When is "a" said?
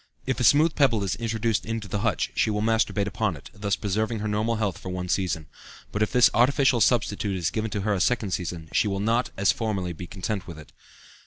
0.39-0.43, 7.93-8.01